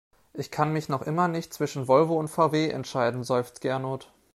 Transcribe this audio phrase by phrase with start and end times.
[0.33, 4.11] Ich kann mich noch immer nicht zwischen Volvo und VW entscheiden, seufzt Gernot.